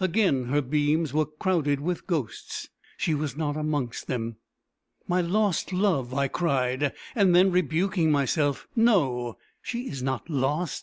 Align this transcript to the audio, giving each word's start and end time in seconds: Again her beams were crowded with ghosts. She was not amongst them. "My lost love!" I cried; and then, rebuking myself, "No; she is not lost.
Again 0.00 0.46
her 0.46 0.60
beams 0.60 1.14
were 1.14 1.24
crowded 1.24 1.78
with 1.78 2.08
ghosts. 2.08 2.68
She 2.96 3.14
was 3.14 3.36
not 3.36 3.56
amongst 3.56 4.08
them. 4.08 4.34
"My 5.06 5.20
lost 5.20 5.72
love!" 5.72 6.12
I 6.12 6.26
cried; 6.26 6.92
and 7.14 7.32
then, 7.32 7.52
rebuking 7.52 8.10
myself, 8.10 8.66
"No; 8.74 9.38
she 9.62 9.82
is 9.82 10.02
not 10.02 10.28
lost. 10.28 10.82